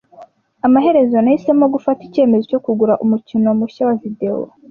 [0.67, 4.45] Amaherezo, nahisemo gufata icyemezo cyo kugura umukino mushya wa videwo.